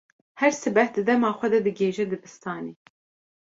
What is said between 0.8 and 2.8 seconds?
di dema xwe de digihêje dibistanê.